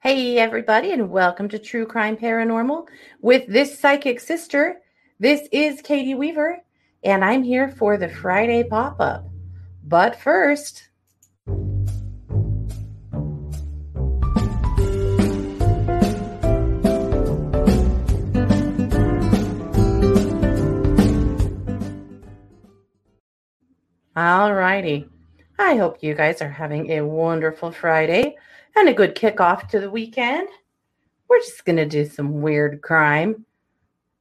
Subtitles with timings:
[0.00, 2.86] Hey, everybody, and welcome to True Crime Paranormal
[3.20, 4.76] with this psychic sister.
[5.18, 6.60] This is Katie Weaver,
[7.02, 9.26] and I'm here for the Friday pop up.
[9.82, 10.88] But first,
[24.14, 25.08] all righty.
[25.58, 28.36] I hope you guys are having a wonderful Friday
[28.78, 30.48] and a good kickoff to the weekend.
[31.28, 33.44] We're just going to do some weird crime.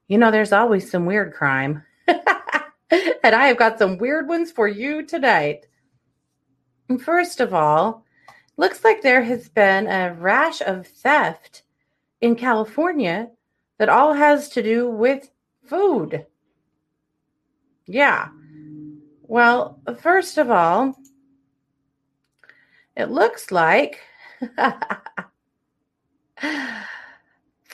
[0.08, 1.84] You know, there's always some weird crime.
[2.08, 2.18] and
[3.24, 5.68] I have got some weird ones for you tonight.
[7.04, 8.04] First of all,
[8.58, 11.62] looks like there has been a rash of theft
[12.20, 13.30] in California
[13.78, 15.30] that all has to do with
[15.66, 16.26] food.
[17.86, 18.30] Yeah.
[19.22, 20.98] Well, first of all,
[22.96, 24.00] it looks like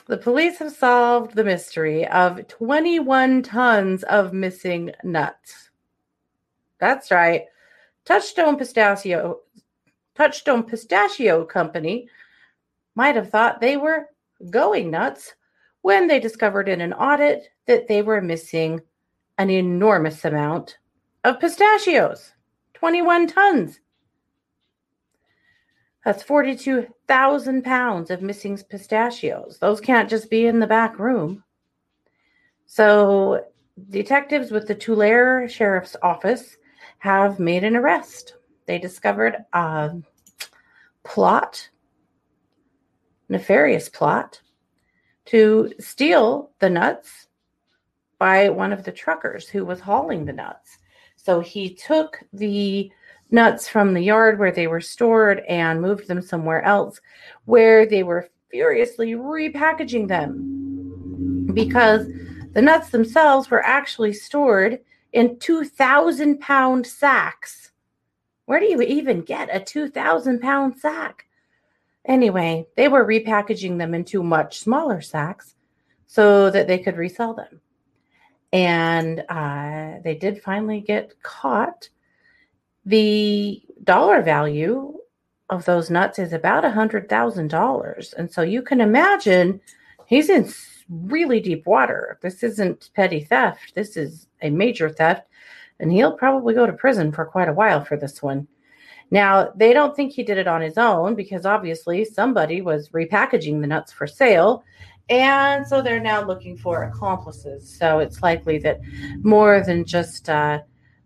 [0.06, 5.70] the police have solved the mystery of 21 tons of missing nuts.
[6.78, 7.42] That's right.
[8.04, 9.40] Touchstone Pistachio
[10.14, 12.08] Touchstone Pistachio Company
[12.94, 14.06] might have thought they were
[14.50, 15.34] going nuts
[15.82, 18.80] when they discovered in an audit that they were missing
[19.38, 20.78] an enormous amount
[21.24, 22.32] of pistachios
[22.74, 23.80] 21 tons.
[26.04, 29.58] That's 42,000 pounds of missing pistachios.
[29.58, 31.42] Those can't just be in the back room.
[32.66, 33.46] So,
[33.90, 36.56] detectives with the Tulare Sheriff's Office
[36.98, 38.34] have made an arrest.
[38.66, 39.94] They discovered a
[41.04, 41.68] plot,
[43.28, 44.40] nefarious plot,
[45.26, 47.28] to steal the nuts
[48.18, 50.78] by one of the truckers who was hauling the nuts.
[51.16, 52.90] So he took the
[53.30, 57.00] nuts from the yard where they were stored and moved them somewhere else
[57.44, 62.06] where they were furiously repackaging them because
[62.52, 64.78] the nuts themselves were actually stored
[65.12, 67.72] in 2,000 pound sacks.
[68.46, 71.26] Where do you even get a 2,000 pound sack?
[72.04, 75.54] Anyway, they were repackaging them into much smaller sacks
[76.06, 77.60] so that they could resell them.
[78.52, 81.88] And uh, they did finally get caught
[82.84, 84.94] the dollar value
[85.50, 88.12] of those nuts is about a hundred thousand dollars.
[88.14, 89.60] And so you can imagine
[90.06, 90.50] he's in
[90.88, 92.18] really deep water.
[92.22, 93.74] This isn't petty theft.
[93.74, 95.26] This is a major theft.
[95.80, 98.46] And he'll probably go to prison for quite a while for this one.
[99.10, 103.60] Now they don't think he did it on his own because obviously somebody was repackaging
[103.60, 104.64] the nuts for sale.
[105.10, 107.76] And so they're now looking for accomplices.
[107.78, 108.80] So it's likely that
[109.22, 110.60] more than just uh,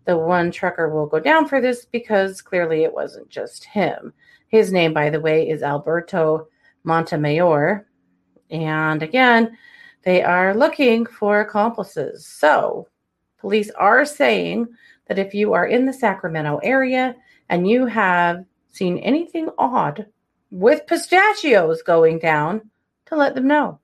[0.09, 4.11] the one trucker will go down for this because clearly it wasn't just him.
[4.47, 6.47] His name, by the way, is Alberto
[6.83, 7.85] Montemayor.
[8.49, 9.55] And again,
[10.01, 12.25] they are looking for accomplices.
[12.25, 12.87] So,
[13.37, 14.69] police are saying
[15.07, 17.15] that if you are in the Sacramento area
[17.49, 20.07] and you have seen anything odd
[20.49, 22.67] with pistachios going down,
[23.05, 23.79] to let them know.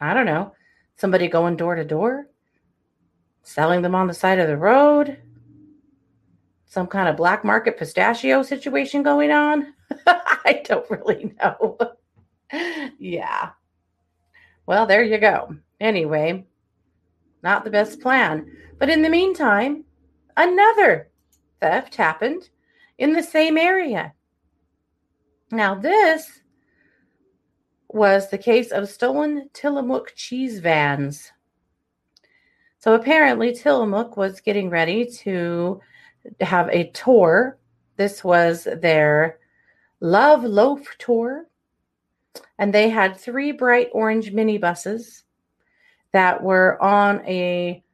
[0.00, 0.54] I don't know.
[0.94, 2.28] Somebody going door to door?
[3.48, 5.16] Selling them on the side of the road,
[6.66, 9.72] some kind of black market pistachio situation going on.
[10.06, 11.78] I don't really know.
[12.98, 13.50] yeah.
[14.66, 15.56] Well, there you go.
[15.80, 16.46] Anyway,
[17.42, 18.46] not the best plan.
[18.78, 19.84] But in the meantime,
[20.36, 21.08] another
[21.58, 22.50] theft happened
[22.98, 24.12] in the same area.
[25.50, 26.42] Now, this
[27.88, 31.32] was the case of stolen Tillamook cheese vans.
[32.88, 35.78] So apparently, Tillamook was getting ready to
[36.40, 37.58] have a tour.
[37.98, 39.40] This was their
[40.00, 41.44] Love Loaf tour.
[42.58, 45.24] And they had three bright orange minibuses
[46.12, 47.84] that were on a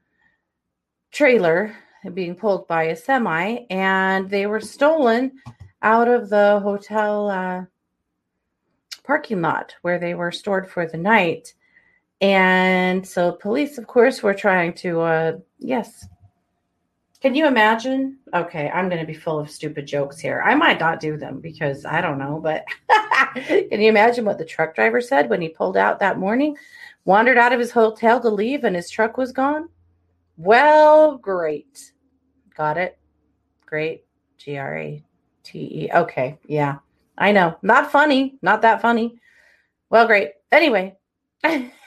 [1.10, 1.74] trailer
[2.12, 5.32] being pulled by a semi, and they were stolen
[5.82, 7.64] out of the hotel uh,
[9.02, 11.52] parking lot where they were stored for the night.
[12.24, 16.08] And so police, of course, were trying to, uh, yes.
[17.20, 18.16] Can you imagine?
[18.32, 20.42] Okay, I'm going to be full of stupid jokes here.
[20.42, 22.64] I might not do them because I don't know, but
[23.34, 26.56] can you imagine what the truck driver said when he pulled out that morning,
[27.04, 29.68] wandered out of his hotel to leave, and his truck was gone?
[30.38, 31.92] Well, great.
[32.56, 32.98] Got it.
[33.66, 34.06] Great.
[34.38, 35.04] G R A
[35.42, 35.90] T E.
[35.94, 36.38] Okay.
[36.46, 36.76] Yeah.
[37.18, 37.58] I know.
[37.60, 38.38] Not funny.
[38.40, 39.20] Not that funny.
[39.90, 40.30] Well, great.
[40.50, 40.96] Anyway.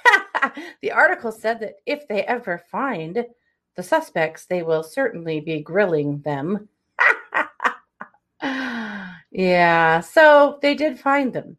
[0.81, 3.25] the article said that if they ever find
[3.75, 6.67] the suspects, they will certainly be grilling them.
[9.31, 11.57] yeah, so they did find them.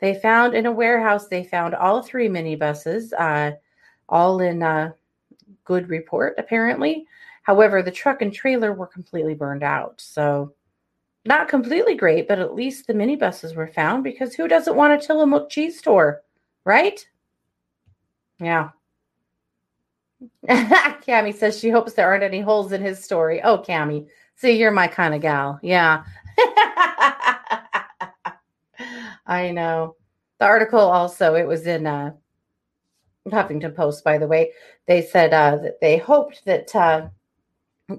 [0.00, 3.56] They found in a warehouse, they found all three minibuses, uh,
[4.08, 4.92] all in uh,
[5.64, 7.06] good report, apparently.
[7.42, 10.00] However, the truck and trailer were completely burned out.
[10.00, 10.54] So,
[11.24, 15.06] not completely great, but at least the minibuses were found because who doesn't want a
[15.06, 16.22] Tillamook cheese store,
[16.64, 17.06] right?
[18.42, 18.70] Yeah.
[20.46, 23.40] Cami says she hopes there aren't any holes in his story.
[23.42, 25.58] Oh, Cami, see, you're my kind of gal.
[25.62, 26.04] Yeah.
[29.26, 29.96] I know.
[30.38, 32.12] The article also, it was in uh,
[33.28, 34.52] Huffington Post, by the way.
[34.86, 37.08] They said uh, that they hoped that uh,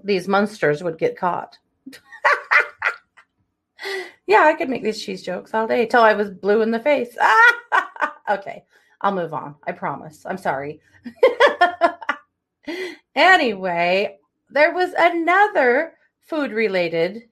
[0.04, 1.58] these monsters would get caught.
[4.28, 6.80] yeah, I could make these cheese jokes all day till I was blue in the
[6.80, 7.16] face.
[8.30, 8.66] okay,
[9.04, 9.56] I'll move on.
[9.68, 10.26] I promise.
[10.26, 10.80] I'm sorry.
[13.16, 14.18] anyway,
[14.50, 17.24] there was another food related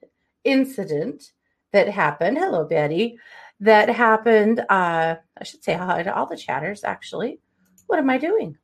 [0.43, 1.31] incident
[1.71, 2.37] that happened.
[2.37, 3.17] Hello, Betty.
[3.61, 4.59] That happened.
[4.69, 7.39] Uh, I should say hi to all the chatters, actually.
[7.87, 8.57] What am I doing?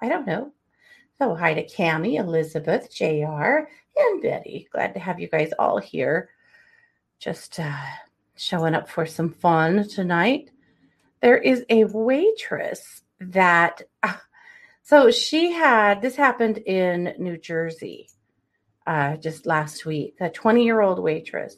[0.00, 0.52] I don't know.
[1.20, 4.66] So, hi to Cami, Elizabeth, JR, and Betty.
[4.72, 6.30] Glad to have you guys all here.
[7.20, 7.86] Just uh,
[8.36, 10.50] showing up for some fun tonight.
[11.24, 13.80] There is a waitress that,
[14.82, 18.10] so she had, this happened in New Jersey
[18.86, 21.56] uh, just last week, a 20 year old waitress.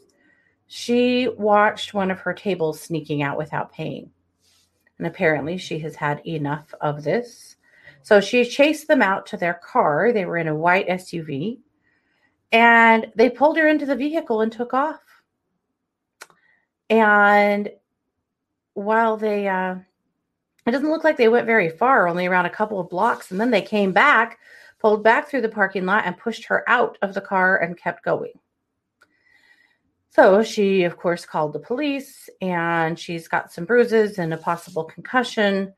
[0.68, 4.12] She watched one of her tables sneaking out without paying.
[4.98, 7.56] And apparently, she has had enough of this.
[8.02, 10.12] So she chased them out to their car.
[10.12, 11.58] They were in a white SUV.
[12.52, 15.00] And they pulled her into the vehicle and took off.
[16.88, 17.69] And
[18.76, 19.76] while they, uh,
[20.67, 23.31] it doesn't look like they went very far, only around a couple of blocks.
[23.31, 24.38] And then they came back,
[24.78, 28.05] pulled back through the parking lot, and pushed her out of the car and kept
[28.05, 28.32] going.
[30.11, 34.84] So she, of course, called the police and she's got some bruises and a possible
[34.84, 35.75] concussion.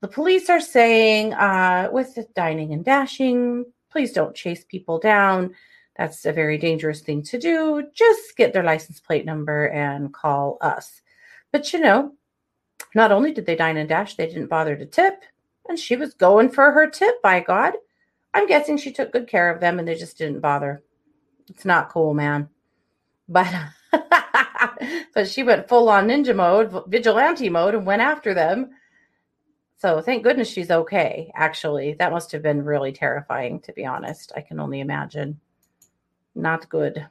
[0.00, 5.54] The police are saying, uh, with dining and dashing, please don't chase people down.
[5.96, 7.84] That's a very dangerous thing to do.
[7.94, 11.00] Just get their license plate number and call us.
[11.54, 12.14] But you know,
[12.96, 15.22] not only did they dine and dash, they didn't bother to tip.
[15.68, 17.74] And she was going for her tip, by God.
[18.34, 20.82] I'm guessing she took good care of them and they just didn't bother.
[21.48, 22.48] It's not cool, man.
[23.28, 23.54] But
[25.14, 28.70] but she went full on ninja mode, vigilante mode, and went after them.
[29.76, 31.30] So thank goodness she's okay.
[31.36, 34.32] Actually, that must have been really terrifying, to be honest.
[34.34, 35.38] I can only imagine.
[36.34, 37.06] Not good.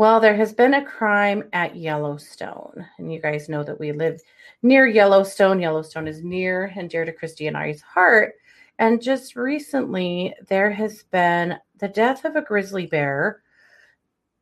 [0.00, 4.18] Well, there has been a crime at Yellowstone, and you guys know that we live
[4.62, 5.60] near Yellowstone.
[5.60, 8.32] Yellowstone is near and dear to Christy and I's heart.
[8.78, 13.42] And just recently, there has been the death of a grizzly bear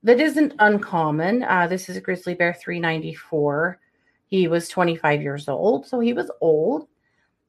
[0.04, 1.42] that isn't uncommon.
[1.42, 3.80] Uh, this is a grizzly bear 394.
[4.26, 6.86] He was 25 years old, so he was old.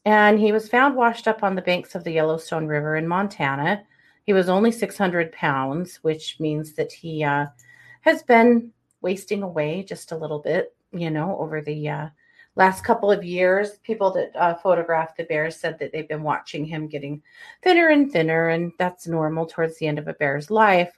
[0.06, 3.84] And he was found washed up on the banks of the Yellowstone River in Montana.
[4.26, 7.46] He was only 600 pounds, which means that he uh,
[8.02, 12.10] has been wasting away just a little bit, you know, over the uh,
[12.56, 13.78] last couple of years.
[13.84, 17.22] People that uh, photographed the bear said that they've been watching him getting
[17.64, 20.98] thinner and thinner, and that's normal towards the end of a bear's life.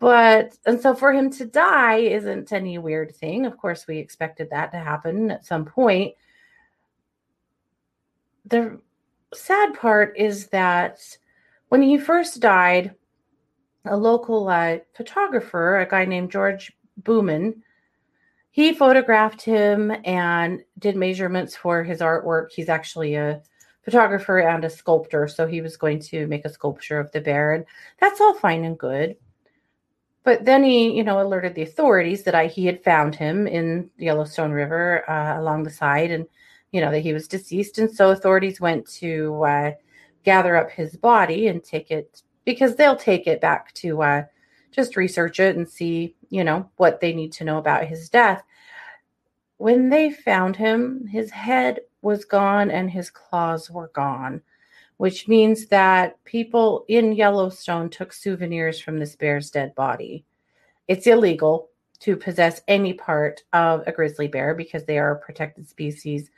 [0.00, 3.44] But, and so for him to die isn't any weird thing.
[3.44, 6.14] Of course, we expected that to happen at some point.
[8.46, 8.80] The
[9.34, 11.00] sad part is that
[11.68, 12.94] when he first died,
[13.84, 17.62] a local uh, photographer, a guy named George Booman,
[18.50, 22.48] he photographed him and did measurements for his artwork.
[22.50, 23.40] He's actually a
[23.82, 27.52] photographer and a sculptor, so he was going to make a sculpture of the bear,
[27.52, 27.64] and
[28.00, 29.16] that's all fine and good.
[30.24, 33.88] But then he, you know, alerted the authorities that I he had found him in
[33.96, 36.26] the Yellowstone River uh, along the side, and
[36.72, 37.78] you know that he was deceased.
[37.78, 39.72] And so authorities went to uh,
[40.24, 44.24] gather up his body and take it because they'll take it back to uh,
[44.70, 48.42] just research it and see, you know, what they need to know about his death.
[49.58, 54.40] When they found him, his head was gone and his claws were gone
[54.98, 60.24] which means that people in Yellowstone took souvenirs from this bear's dead body.
[60.88, 65.68] It's illegal to possess any part of a grizzly bear because they are a protected
[65.68, 66.30] species.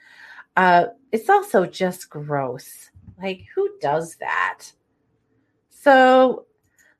[0.56, 2.90] Uh, it's also just gross.
[3.20, 4.66] Like, who does that?
[5.82, 6.44] So,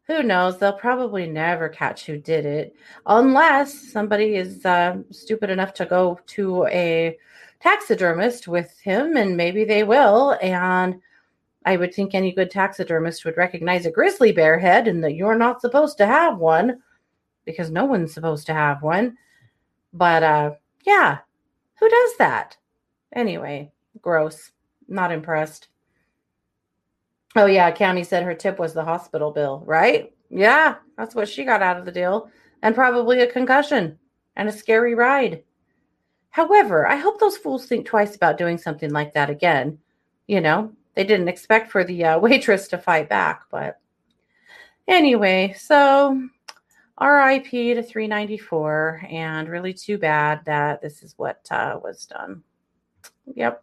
[0.07, 0.59] who knows?
[0.59, 6.19] They'll probably never catch who did it unless somebody is uh, stupid enough to go
[6.29, 7.19] to a
[7.61, 10.39] taxidermist with him, and maybe they will.
[10.41, 10.99] And
[11.67, 15.37] I would think any good taxidermist would recognize a grizzly bear head and that you're
[15.37, 16.83] not supposed to have one
[17.45, 19.19] because no one's supposed to have one.
[19.93, 20.53] But uh
[20.87, 21.19] Yeah,
[21.79, 22.57] who does that?
[23.13, 24.53] Anyway, gross.
[24.89, 25.69] Not impressed.
[27.37, 30.13] Oh, yeah, Cami said her tip was the hospital bill, right?
[30.31, 32.29] Yeah, that's what she got out of the deal.
[32.63, 33.99] And probably a concussion
[34.37, 35.43] and a scary ride.
[36.31, 39.79] However, I hope those fools think twice about doing something like that again.
[40.27, 43.81] You know, they didn't expect for the uh, waitress to fight back, but
[44.87, 46.29] anyway, so
[47.01, 52.43] RIP to 394, and really too bad that this is what uh, was done.
[53.35, 53.63] Yep.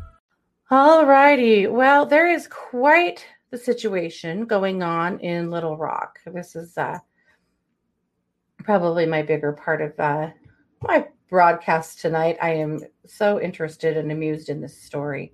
[0.73, 1.67] All righty.
[1.67, 6.19] Well, there is quite the situation going on in Little Rock.
[6.25, 6.97] This is uh,
[8.63, 10.29] probably my bigger part of uh,
[10.81, 12.37] my broadcast tonight.
[12.41, 15.33] I am so interested and amused in this story.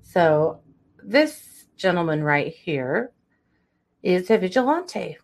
[0.00, 0.62] So,
[1.04, 3.12] this gentleman right here
[4.02, 5.18] is a vigilante.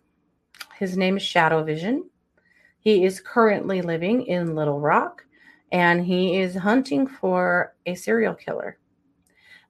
[0.77, 2.07] His name is Shadow Vision.
[2.81, 5.25] He is currently living in Little Rock
[5.71, 8.78] and he is hunting for a serial killer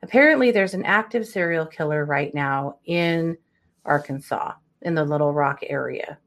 [0.02, 3.38] apparently there's an active serial killer right now in
[3.86, 6.18] Arkansas, in the Little Rock area,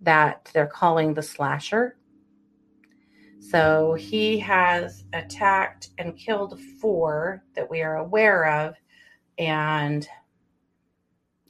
[0.00, 1.96] that they're calling the slasher.
[3.40, 8.74] So he has attacked and killed four that we are aware of,
[9.38, 10.08] and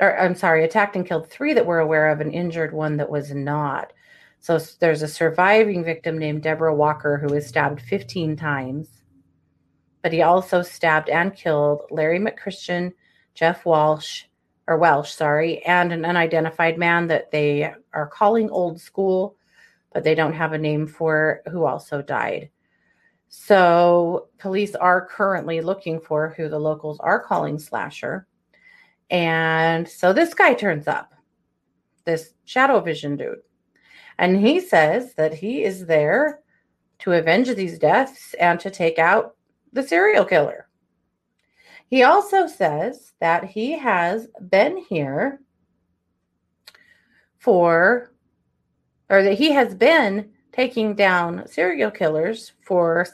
[0.00, 3.08] or I'm sorry, attacked and killed three that we're aware of, and injured one that
[3.08, 3.92] was not.
[4.40, 9.03] So there's a surviving victim named Deborah Walker who was stabbed 15 times
[10.04, 12.92] but he also stabbed and killed Larry McChristian,
[13.34, 14.24] Jeff Walsh,
[14.66, 19.34] or Welsh, sorry, and an unidentified man that they are calling old school,
[19.94, 22.50] but they don't have a name for who also died.
[23.30, 28.26] So police are currently looking for who the locals are calling slasher.
[29.08, 31.14] And so this guy turns up,
[32.04, 33.38] this shadow vision dude.
[34.18, 36.40] And he says that he is there
[36.98, 39.36] to avenge these deaths and to take out
[39.74, 40.68] the serial killer.
[41.90, 45.40] He also says that he has been here
[47.38, 48.12] for,
[49.10, 53.06] or that he has been taking down serial killers for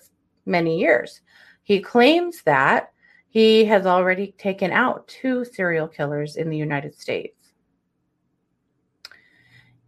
[0.47, 1.23] many years.
[1.63, 2.93] He claims that
[3.29, 7.53] he has already taken out two serial killers in the United States.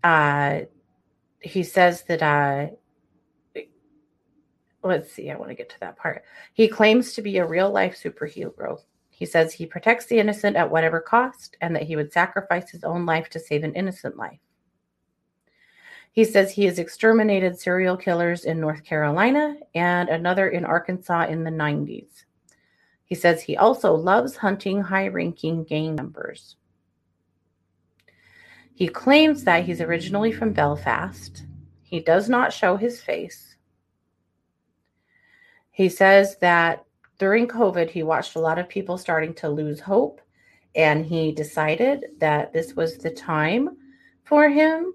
[0.02, 0.60] Uh,
[1.40, 2.74] he says that uh,
[4.82, 6.24] let's see, I want to get to that part.
[6.54, 8.80] He claims to be a real life superhero.
[9.10, 12.82] He says he protects the innocent at whatever cost and that he would sacrifice his
[12.82, 14.40] own life to save an innocent life.
[16.10, 21.44] He says he has exterminated serial killers in North Carolina and another in Arkansas in
[21.44, 22.24] the 90s.
[23.04, 26.56] He says he also loves hunting high ranking gang members.
[28.74, 31.44] He claims that he's originally from Belfast.
[31.82, 33.51] He does not show his face
[35.72, 36.84] he says that
[37.18, 40.20] during COVID, he watched a lot of people starting to lose hope,
[40.74, 43.76] and he decided that this was the time
[44.24, 44.94] for him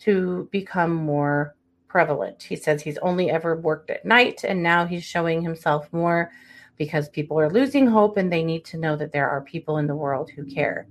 [0.00, 1.56] to become more
[1.88, 2.42] prevalent.
[2.42, 6.30] He says he's only ever worked at night, and now he's showing himself more
[6.76, 9.86] because people are losing hope and they need to know that there are people in
[9.86, 10.86] the world who care.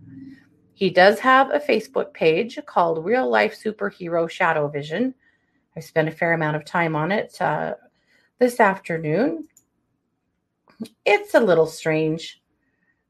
[0.74, 5.13] He does have a Facebook page called Real Life Superhero Shadow Vision.
[5.75, 7.75] I spent a fair amount of time on it uh,
[8.39, 9.48] this afternoon.
[11.06, 12.41] It's a little strange.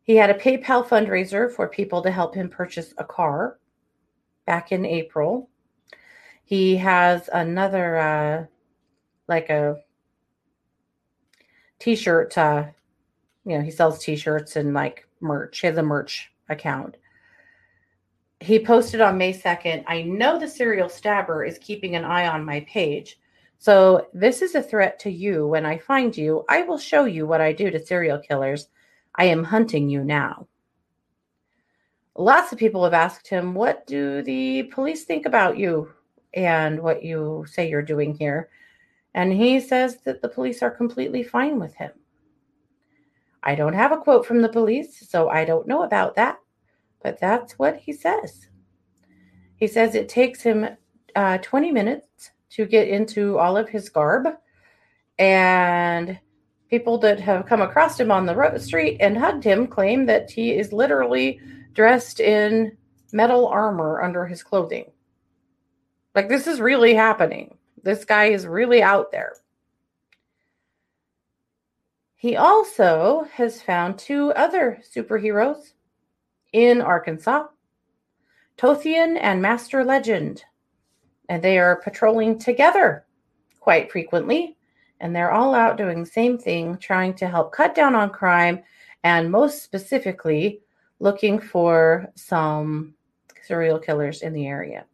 [0.04, 3.60] He had a PayPal fundraiser for people to help him purchase a car
[4.46, 5.50] back in April.
[6.46, 8.46] He has another, uh,
[9.28, 9.76] like a
[11.80, 12.66] t shirt, uh,
[13.46, 15.60] you know, he sells t shirts and like merch.
[15.60, 16.96] He has a merch account.
[18.40, 22.46] He posted on May 2nd I know the serial stabber is keeping an eye on
[22.46, 23.20] my page.
[23.60, 25.48] So, this is a threat to you.
[25.48, 28.70] When I find you, I will show you what I do to serial killers.
[29.16, 30.48] I am hunting you now.
[32.16, 35.92] Lots of people have asked him, What do the police think about you
[36.34, 38.50] and what you say you're doing here?
[39.16, 41.92] And he says that the police are completely fine with him.
[43.44, 46.38] I don't have a quote from the police, so I don't know about that,
[47.02, 48.48] but that's what he says.
[49.56, 50.68] He says it takes him
[51.16, 52.07] uh, 20 minutes
[52.52, 54.28] to get into all of his garb.
[55.20, 56.20] And
[56.70, 60.52] people that have come across him on the street and hugged him claim that he
[60.52, 61.40] is literally
[61.74, 62.76] dressed in
[63.12, 64.92] metal armor under his clothing.
[66.14, 67.58] Like, this is really happening.
[67.84, 69.34] This guy is really out there.
[72.16, 75.74] He also has found two other superheroes
[76.52, 77.48] in Arkansas
[78.58, 80.44] Tothian and Master Legend.
[81.30, 83.06] And they are patrolling together
[83.60, 84.58] quite frequently.
[85.00, 88.64] And they're all out doing the same thing, trying to help cut down on crime
[89.04, 90.62] and most specifically
[91.00, 92.96] looking for some
[93.46, 94.86] serial killers in the area.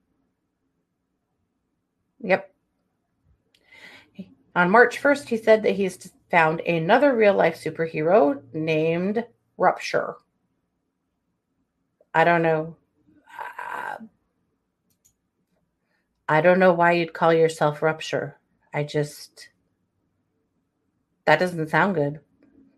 [2.22, 2.54] Yep.
[4.56, 9.26] On March 1st, he said that he's found another real life superhero named
[9.58, 10.16] Rupture.
[12.14, 12.76] I don't know.
[13.60, 13.98] Uh,
[16.28, 18.40] I don't know why you'd call yourself Rupture.
[18.74, 19.50] I just.
[21.26, 22.20] That doesn't sound good.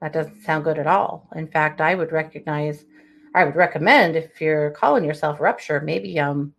[0.02, 1.28] That doesn't sound good at all.
[1.36, 2.86] In fact, I would recognize,
[3.34, 6.54] I would recommend if you're calling yourself Rupture, maybe um,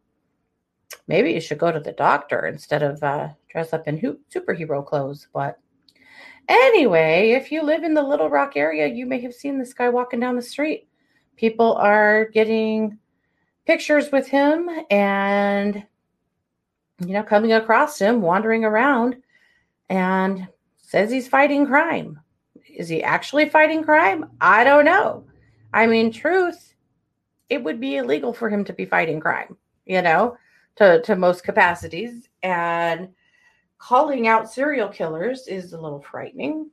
[1.06, 4.84] maybe you should go to the doctor instead of uh, dress up in ho- superhero
[4.84, 5.28] clothes.
[5.32, 5.60] But
[6.48, 9.88] anyway, if you live in the Little Rock area, you may have seen this guy
[9.88, 10.88] walking down the street
[11.36, 12.98] people are getting
[13.66, 15.84] pictures with him and
[17.00, 19.16] you know coming across him wandering around
[19.88, 20.46] and
[20.78, 22.20] says he's fighting crime.
[22.68, 24.30] Is he actually fighting crime?
[24.40, 25.24] I don't know.
[25.72, 26.74] I mean truth
[27.48, 30.36] it would be illegal for him to be fighting crime you know
[30.76, 33.08] to to most capacities and
[33.78, 36.70] calling out serial killers is a little frightening.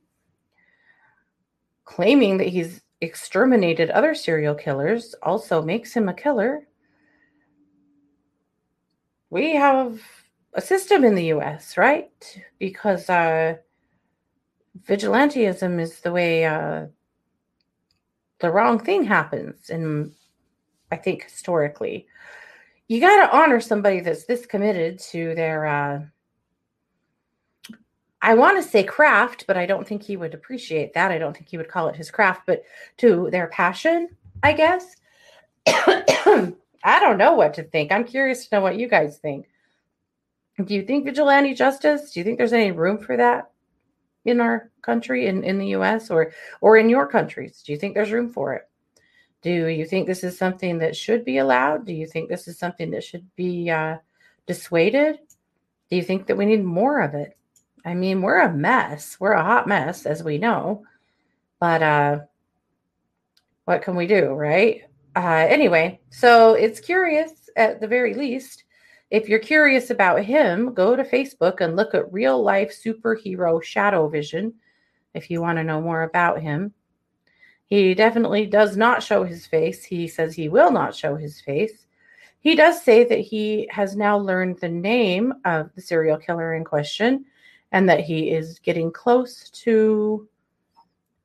[1.86, 6.68] Claiming that he's exterminated other serial killers also makes him a killer.
[9.34, 10.00] We have
[10.54, 12.12] a system in the US, right?
[12.60, 13.56] Because uh,
[15.80, 16.86] is the way uh,
[18.41, 19.72] the wrong thing happens.
[19.72, 20.12] And
[20.91, 22.06] I think historically,
[22.88, 26.02] you got to honor somebody that's this committed to their uh,
[28.22, 31.10] I want to say craft, but I don't think he would appreciate that.
[31.10, 32.62] I don't think he would call it his craft, but
[32.98, 34.10] to their passion,
[34.43, 34.96] I guess.
[36.84, 37.91] I don't know what to think.
[37.91, 39.48] I'm curious to know what you guys think.
[40.63, 42.12] Do you think vigilante justice?
[42.12, 43.52] Do you think there's any room for that
[44.26, 47.63] in our country, in, in the US or or in your countries?
[47.65, 48.69] Do you think there's room for it?
[49.41, 51.86] Do you think this is something that should be allowed?
[51.86, 53.98] Do you think this is something that should be uh,
[54.46, 55.19] dissuaded?
[55.89, 57.38] Do you think that we need more of it?
[57.86, 59.17] I mean, we're a mess.
[59.19, 60.86] We're a hot mess, as we know.
[61.60, 62.19] But uh,
[63.65, 64.84] what can we do, right?
[65.15, 68.63] Uh, anyway, so it's curious at the very least.
[69.12, 74.08] If you're curious about him, go to Facebook and look at real life superhero Shadow
[74.08, 74.54] Vision
[75.13, 76.73] if you want to know more about him.
[77.67, 79.84] He definitely does not show his face.
[79.84, 81.86] He says he will not show his face.
[82.39, 86.63] He does say that he has now learned the name of the serial killer in
[86.63, 87.26] question
[87.71, 90.28] and that he is getting close to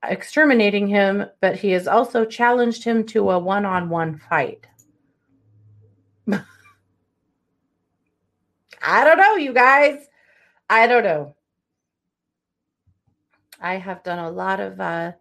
[0.05, 4.67] exterminating him, but he has also challenged him to a one on one fight.
[8.83, 10.07] I don't know, you guys.
[10.71, 11.35] I don't know.
[13.61, 15.13] I have done a lot of uh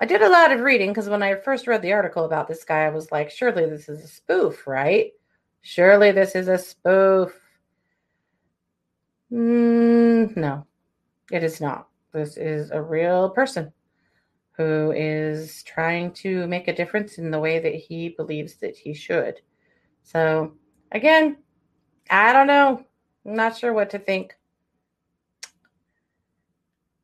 [0.00, 2.62] I did a lot of reading because when I first read the article about this
[2.62, 5.10] guy, I was like, surely this is a spoof, right?
[5.62, 7.32] Surely this is a spoof.
[9.32, 10.66] Mm, no,
[11.32, 11.88] it is not.
[12.12, 13.72] This is a real person
[14.58, 18.92] who is trying to make a difference in the way that he believes that he
[18.92, 19.40] should.
[20.02, 20.52] So,
[20.92, 21.38] again,
[22.10, 22.84] I don't know.
[23.24, 24.34] I'm not sure what to think.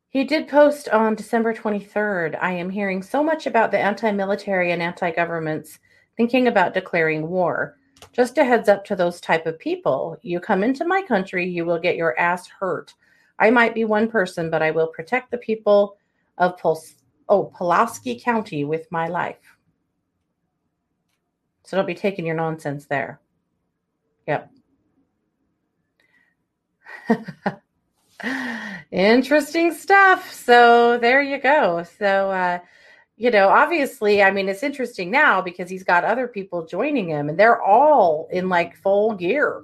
[0.09, 4.71] He did post on December 23rd I am hearing so much about the anti military
[4.71, 5.79] and anti governments
[6.17, 7.77] thinking about declaring war.
[8.11, 10.17] Just a heads up to those type of people.
[10.21, 12.93] You come into my country, you will get your ass hurt.
[13.39, 15.97] I might be one person, but I will protect the people
[16.37, 19.57] of Puls- oh, Pulaski County with my life.
[21.63, 23.19] So don't be taking your nonsense there.
[24.27, 24.51] Yep.
[28.91, 30.31] Interesting stuff.
[30.31, 31.83] So there you go.
[31.97, 32.59] So uh
[33.17, 37.29] you know, obviously, I mean, it's interesting now because he's got other people joining him
[37.29, 39.63] and they're all in like full gear.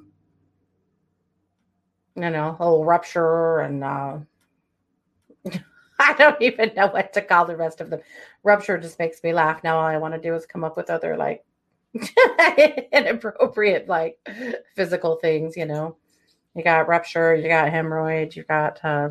[2.15, 4.17] You know, a little rupture and uh,
[6.07, 8.01] I don't even know what to call the rest of them.
[8.43, 9.63] Rupture just makes me laugh.
[9.63, 11.43] Now all I want to do is come up with other like
[12.91, 14.17] inappropriate like
[14.75, 15.95] physical things, you know.
[16.55, 19.09] You got rupture, you got hemorrhoid, you got uh,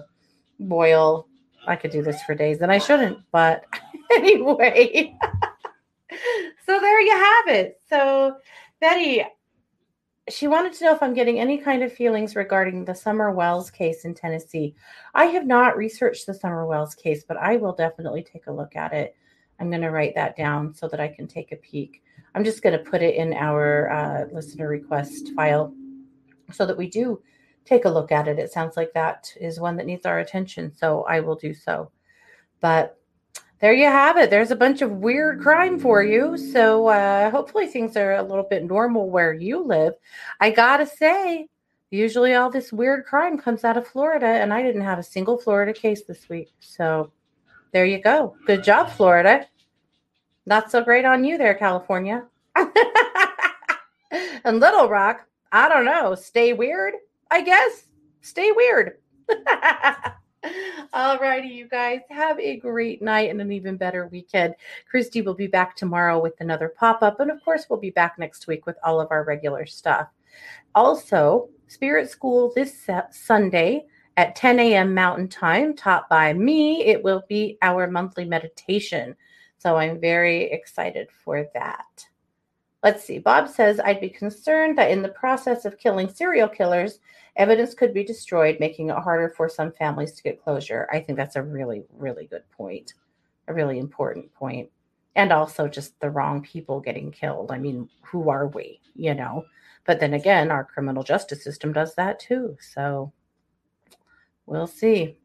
[0.58, 1.26] boil.
[1.66, 3.64] I could do this for days, and I shouldn't, but
[4.16, 5.16] anyway.
[6.66, 7.80] so there you have it.
[7.88, 8.36] So,
[8.80, 9.24] Betty,
[10.30, 13.70] she wanted to know if I'm getting any kind of feelings regarding the Summer Wells
[13.70, 14.74] case in Tennessee.
[15.14, 18.76] I have not researched the Summer Wells case, but I will definitely take a look
[18.76, 19.16] at it.
[19.58, 22.02] I'm going to write that down so that I can take a peek.
[22.34, 25.74] I'm just going to put it in our uh, listener request file
[26.52, 27.20] so that we do
[27.64, 28.38] take a look at it.
[28.38, 31.90] It sounds like that is one that needs our attention, so I will do so.
[32.60, 32.99] But
[33.60, 34.30] there you have it.
[34.30, 36.38] There's a bunch of weird crime for you.
[36.38, 39.94] So uh, hopefully things are a little bit normal where you live.
[40.40, 41.46] I gotta say,
[41.90, 45.36] usually all this weird crime comes out of Florida, and I didn't have a single
[45.36, 46.48] Florida case this week.
[46.60, 47.12] So
[47.72, 48.34] there you go.
[48.46, 49.46] Good job, Florida.
[50.46, 52.24] Not so great on you there, California.
[54.44, 56.14] and Little Rock, I don't know.
[56.14, 56.94] Stay weird,
[57.30, 57.84] I guess.
[58.22, 58.98] Stay weird.
[60.92, 62.00] All righty, you guys.
[62.10, 64.54] Have a great night and an even better weekend.
[64.88, 67.20] Christy will be back tomorrow with another pop up.
[67.20, 70.08] And of course, we'll be back next week with all of our regular stuff.
[70.74, 74.94] Also, Spirit School this Sunday at 10 a.m.
[74.94, 76.84] Mountain Time, taught by me.
[76.84, 79.14] It will be our monthly meditation.
[79.58, 82.06] So I'm very excited for that.
[82.82, 83.18] Let's see.
[83.18, 87.00] Bob says, I'd be concerned that in the process of killing serial killers,
[87.36, 90.88] evidence could be destroyed, making it harder for some families to get closure.
[90.90, 92.94] I think that's a really, really good point,
[93.48, 94.70] a really important point.
[95.14, 97.52] And also just the wrong people getting killed.
[97.52, 99.44] I mean, who are we, you know?
[99.84, 102.56] But then again, our criminal justice system does that too.
[102.60, 103.12] So
[104.46, 105.18] we'll see.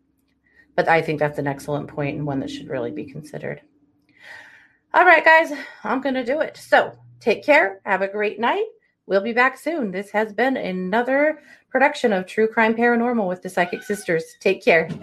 [0.75, 3.61] But I think that's an excellent point and one that should really be considered.
[4.93, 6.57] All right, guys, I'm going to do it.
[6.57, 7.81] So Take care.
[7.85, 8.65] Have a great night.
[9.07, 9.91] We'll be back soon.
[9.91, 14.23] This has been another production of True Crime Paranormal with the Psychic Sisters.
[14.39, 14.89] Take care.